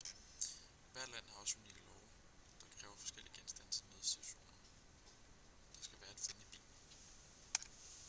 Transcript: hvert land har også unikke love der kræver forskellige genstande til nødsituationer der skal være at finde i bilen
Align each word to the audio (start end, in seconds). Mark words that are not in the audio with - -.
hvert 0.93 1.09
land 1.11 1.25
har 1.31 1.39
også 1.41 1.57
unikke 1.59 1.81
love 1.81 2.07
der 2.61 2.67
kræver 2.79 2.95
forskellige 2.97 3.33
genstande 3.39 3.71
til 3.71 3.85
nødsituationer 3.93 4.53
der 5.75 5.81
skal 5.87 5.99
være 6.01 6.09
at 6.09 6.19
finde 6.19 6.41
i 6.41 6.49
bilen 6.51 6.87